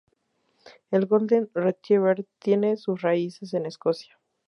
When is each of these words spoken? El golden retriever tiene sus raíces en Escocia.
El 0.89 1.05
golden 1.05 1.51
retriever 1.53 2.25
tiene 2.39 2.75
sus 2.75 3.01
raíces 3.03 3.53
en 3.53 3.67
Escocia. 3.67 4.17